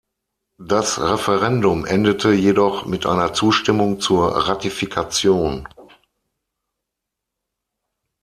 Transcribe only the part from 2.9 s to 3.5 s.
einer